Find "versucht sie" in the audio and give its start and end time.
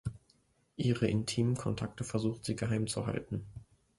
2.03-2.55